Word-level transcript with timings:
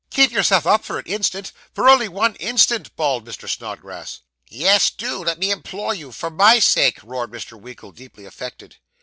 'Keep 0.09 0.31
yourself 0.31 0.65
up 0.65 0.83
for 0.83 0.97
an 0.97 1.05
instant 1.05 1.51
for 1.75 1.87
only 1.87 2.07
one 2.07 2.33
instant!' 2.37 2.89
bawled 2.95 3.23
Mr. 3.23 3.47
Snodgrass. 3.47 4.21
'Yes, 4.49 4.89
do; 4.89 5.23
let 5.23 5.37
me 5.37 5.51
implore 5.51 5.93
you 5.93 6.11
for 6.11 6.31
my 6.31 6.57
sake!' 6.57 7.03
roared 7.03 7.29
Mr. 7.29 7.53
Winkle, 7.61 7.91
deeply 7.91 8.25
affected. 8.25 8.77